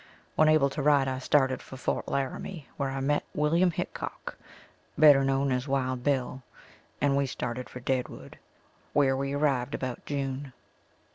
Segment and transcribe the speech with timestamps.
[0.35, 3.69] When able to ride I started for Fort Laramie where I met Wm.
[3.69, 4.35] Hickock,
[4.97, 6.41] better known as Wild Bill,
[6.99, 8.39] and we started for Deadwood,
[8.93, 10.53] where we arrived about June.